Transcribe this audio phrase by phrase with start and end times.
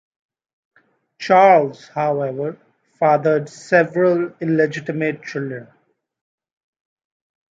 [1.19, 2.57] Charles however
[2.97, 5.67] fathered several illegitimate children.